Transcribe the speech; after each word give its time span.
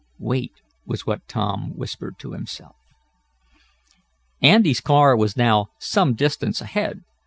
"Wait," 0.17 0.53
was 0.83 1.05
what 1.05 1.27
Tom 1.27 1.77
whispered 1.77 2.17
to 2.17 2.31
himself. 2.31 2.75
Andy's 4.41 4.81
car 4.81 5.15
was 5.15 5.37
now 5.37 5.67
some 5.79 6.15
distance 6.15 6.59
ahead. 6.59 7.01